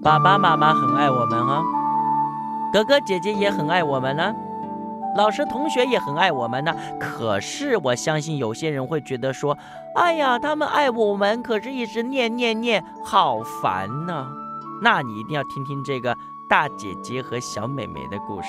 [0.00, 1.64] 爸爸妈妈很爱我们哦，
[2.72, 4.32] 哥哥姐姐也很爱我们呢，
[5.16, 6.72] 老师同学也很爱我们呢。
[7.00, 9.58] 可是我相信有些人会觉得说，
[9.96, 14.28] 哎呀，他们爱我们，可是一直念念念，好烦呢。
[14.80, 16.16] 那你一定要听听这个
[16.48, 18.48] 大姐姐和小妹妹的故事。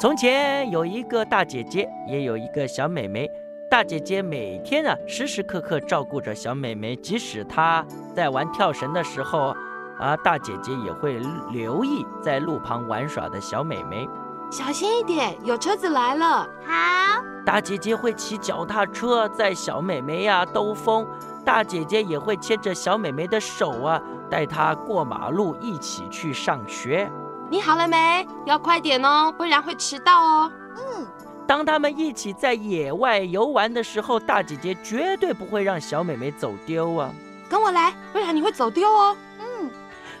[0.00, 3.28] 从前有一个大姐姐，也有一个小妹妹。
[3.68, 7.84] 大姐姐每天啊，时时刻刻照顾着小妹妹，即使她
[8.14, 9.54] 在玩跳绳的时候，
[9.98, 11.20] 啊，大姐姐也会
[11.50, 14.08] 留意在路旁玩耍的小美眉。
[14.50, 16.48] 小心一点，有车子来了。
[16.66, 21.06] 好，大姐姐会骑脚踏车载小美眉呀兜风，
[21.44, 27.10] 大姐姐也会牵着小美眉的手啊，带她过马路，一起去上学。
[27.50, 28.26] 你好了没？
[28.46, 30.52] 要快点哦，不然会迟到哦。
[30.76, 31.06] 嗯，
[31.46, 37.10] 当他们一起在野外游玩的时候，大姐姐绝对不会让小美眉走丢啊。
[37.50, 39.16] 跟我来，不然你会走丢哦。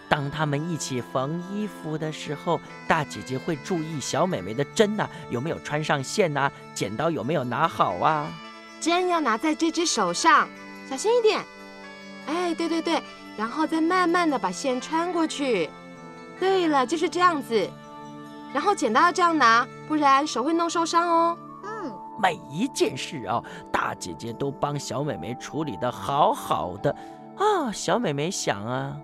[0.08, 8.30] 嗯，当他们一起缝衣服的时候，大姐姐会注意小妹妹的针呐、有没有穿上线呐、剪刀有没有拿好啊。
[8.80, 10.48] 针要拿在这只手上，
[10.88, 11.44] 小心一点。
[12.26, 13.02] 哎，对对对，
[13.36, 15.68] 然后再慢慢的把线穿过去。
[16.38, 17.68] 对了，就是这样子。
[18.52, 21.38] 然后剪刀要这样拿，不然手会弄受伤哦。
[21.64, 26.94] 嗯，每一件事啊，大姐姐都帮小妹妹处理的好好的
[27.36, 27.72] 啊。
[27.72, 28.96] 小妹妹想啊，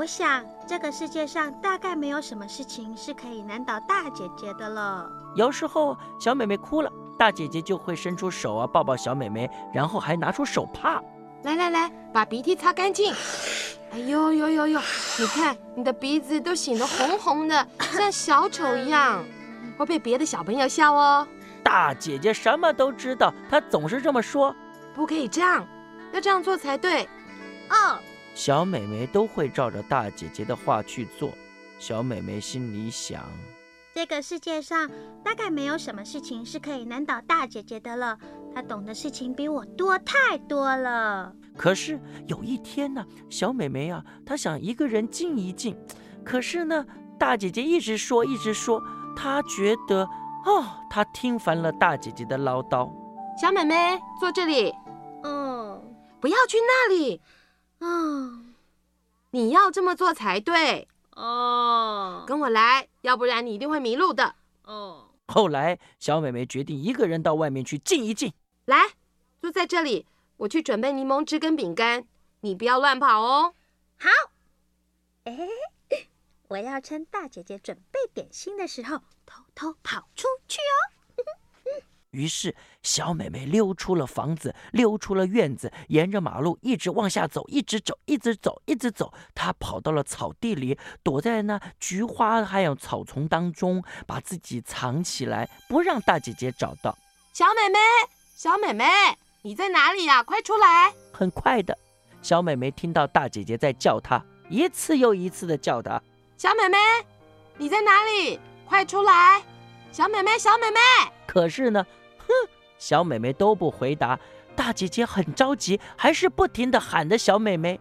[0.00, 5.06] 我想这个世界上大概没有什么事情是可以难倒大姐姐的了。
[5.34, 11.02] 有时候小妹妹哭了，大姐姐就会伸出手啊抱抱小妹妹，然后还拿出手帕。
[11.42, 13.12] 来来来，把鼻涕擦干净。
[13.92, 14.80] 哎呦呦呦呦，
[15.18, 19.22] 你看你的鼻子都醒得红红的，像小丑一样，
[19.76, 21.28] 会被别的小朋友笑哦。
[21.62, 24.56] 大姐姐什么都知道，她总是这么说。
[24.94, 25.62] 不可以这样，
[26.14, 27.02] 要这样做才对。
[27.68, 27.98] 哦，
[28.34, 31.30] 小妹妹都会照着大姐姐的话去做。
[31.78, 33.22] 小妹妹心里想：
[33.94, 34.90] 这个世界上
[35.24, 38.18] 大概没有什么事情是可以难倒大姐姐的了。
[38.54, 41.32] 她懂的事情比我多太多了。
[41.56, 45.76] 可是有一天呢，小妹妹啊，她想一个人静一静。
[46.24, 46.84] 可是呢，
[47.18, 48.82] 大姐姐一直说，一直说，
[49.16, 50.08] 她觉得
[50.46, 52.90] 哦，她听烦了大姐姐的唠叨。
[53.40, 54.74] 小妹妹坐这里，
[55.22, 55.80] 嗯，
[56.20, 57.20] 不要去那里，
[57.80, 58.54] 嗯，
[59.30, 60.88] 你要这么做才对。
[61.16, 64.36] 哦，跟我来，要不然你一定会迷路的。
[64.64, 68.32] 哦，后来，小美美决定一个人到外面去静一静。
[68.66, 68.94] 来，
[69.40, 72.06] 坐在这里，我去准备柠檬汁跟饼干，
[72.40, 73.54] 你不要乱跑哦。
[73.98, 74.08] 好。
[75.24, 75.36] 哎，
[76.48, 80.89] 我要趁大姐姐准备点心的时候，偷偷跑出去哦。
[82.10, 89.12] 于是，小美美溜出了房子，溜出了院子，沿着马路一直往下走，一直走，一直走，一直走。
[89.34, 96.98] 她跑到了草地里，躲在那菊花还有草丛当中，把自己藏起来，不让大姐姐找到。
[97.32, 97.78] 小美美，
[98.34, 98.84] 小美美，
[99.42, 100.92] 你在哪里呀、快出来！
[101.12, 101.78] 很快的，
[102.22, 106.02] 小美美听到大姐姐在叫她，一次又一次的叫她。
[106.36, 106.76] 小美美，
[107.56, 108.40] 你在哪里？
[108.66, 109.42] 快出来！
[109.92, 110.78] 小美美，小美美，
[111.26, 111.99] 可是呢，哼，
[112.78, 114.18] 小妹妹都不回答。
[114.56, 117.80] 大姐姐很着急，还是不停的喊着小妹妹。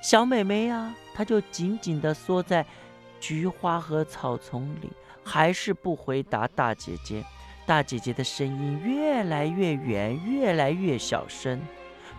[0.00, 2.64] 小妹妹呀、她就紧紧的缩在
[3.18, 4.90] 菊花和草丛里，
[5.24, 7.24] 还是不回答大姐姐。
[7.66, 11.60] 大姐姐的声音越来越远，越来越小声。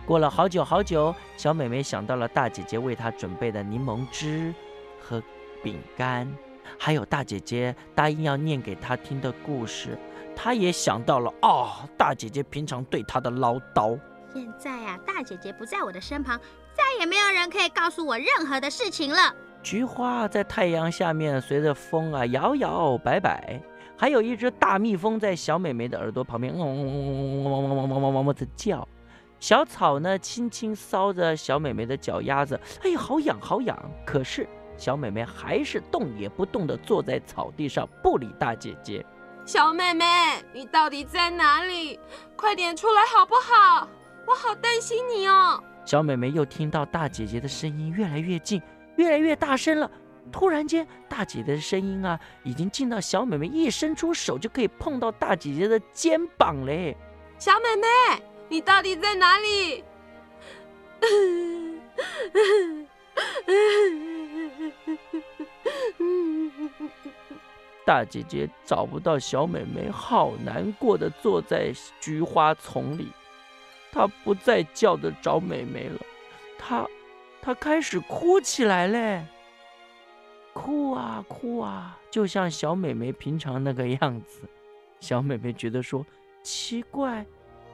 [0.06, 4.54] 过了好久好久，小妹妹想到了大姐姐为她准备的柠檬汁
[5.00, 5.22] 和
[5.62, 6.30] 饼干，
[6.78, 9.98] 还有大姐姐答应要念给她听的故事。
[10.34, 13.98] 她也想到了哦，大姐姐平常对她的唠叨。
[14.32, 16.40] 现在呀、大姐姐不在我的身旁，
[16.72, 19.34] 再也没有人可以告诉我任何的事情了。
[19.62, 23.60] 菊花在太阳下面随着风啊摇摇摆摆，
[23.96, 28.88] 还有一只大蜜蜂在小美眉的耳朵旁边嗡嗡嗡嗡嗡嗡嗡嗡嗡嗡嗡的叫。
[29.38, 33.78] 小草呢轻轻搔着小美眉的脚丫子，哎呀，好痒好痒。
[34.06, 34.48] 可是
[34.82, 39.06] 小妹妹还是动也不动地坐在草地上，不理大姐姐。
[39.46, 40.04] 小妹妹，
[40.52, 42.00] 你到底在哪里？
[42.34, 43.86] 快点出来好不好？
[44.26, 45.62] 我好担心你哦。
[45.84, 48.60] 小妹妹又听到大姐姐的声音越来越近，
[48.96, 49.88] 越来越大声了。
[50.32, 56.96] 突然间，大姐姐的声音啊，已经近到小妹妹一伸出手就可以碰到大姐姐的肩膀嘞。
[57.38, 59.84] 小妹妹，你到底在哪里？
[67.84, 73.10] 大姐姐找不到小美眉，好难过的坐在菊花丛里。
[73.90, 76.00] 她不再叫着找美美了，
[76.58, 76.86] 她，
[77.40, 79.26] 她开始哭起来嘞。
[80.52, 84.42] 哭啊哭啊，就像小美眉平常那个样子。
[85.00, 86.06] 小美眉觉得说
[86.42, 87.26] 奇怪，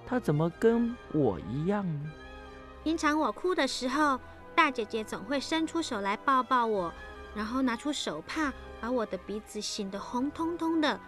[0.07, 2.11] 她怎么跟我一样呢？
[2.83, 4.19] 平常我哭的时候，
[4.55, 6.93] 大姐姐总会伸出手来抱抱我，
[7.35, 10.99] 然后拿出手帕把我的鼻子醒得红彤彤的。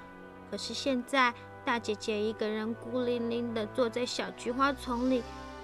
[0.50, 1.32] 可是现在，
[1.64, 5.22] 大姐姐一个人孤零零的坐在小菊花丛里，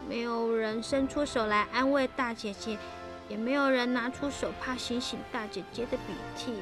[0.08, 2.78] 没有人伸出手来安慰大姐姐，
[3.28, 6.54] 也没有人拿出手帕醒醒大姐姐的鼻涕。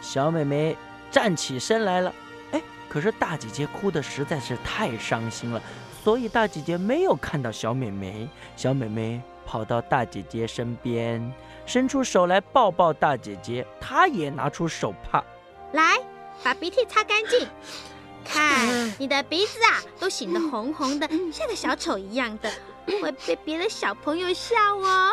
[0.00, 0.76] 小美眉
[1.10, 2.14] 站起身来了，
[2.52, 5.60] 哎，可是大姐姐哭的实在是太伤心了，
[6.02, 8.28] 所以大姐姐没有看到小美眉。
[8.56, 11.32] 小美眉跑到大姐姐身边，
[11.64, 15.24] 伸出手来抱抱大姐姐，她也拿出手帕
[15.72, 15.96] 来。
[16.44, 17.48] 把鼻涕擦干净，
[18.22, 22.52] 看你的鼻子啊，都醒得红红的，像个小丑一样的，
[23.00, 25.12] 会被别的小朋友笑哦。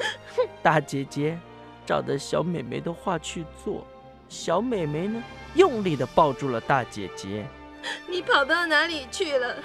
[0.62, 1.38] 大姐姐
[1.86, 3.82] 照着小美眉的话去做，
[4.28, 5.22] 小美眉呢，
[5.54, 7.46] 用力的抱住了大姐姐。
[8.06, 9.56] 你跑到哪里去了？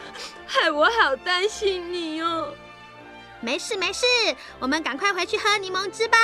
[0.48, 2.54] 害我好担心你哦。
[3.44, 4.06] 没事没事，
[4.58, 6.18] 我们赶快回去喝柠檬汁吧。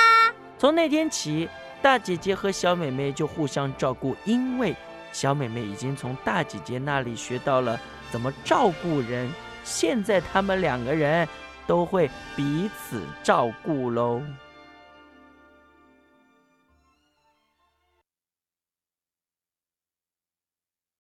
[0.58, 1.48] 从那天起。
[1.82, 4.76] 大姐姐和小妹妹就互相照顾，因为
[5.12, 7.80] 小妹妹已经从大姐姐那里学到了
[8.10, 9.32] 怎么照顾人，
[9.64, 11.26] 现在他们两个人
[11.66, 14.20] 都会彼此照顾喽。